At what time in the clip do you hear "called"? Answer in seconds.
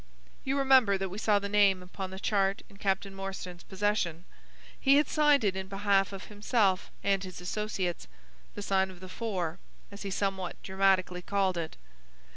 11.21-11.55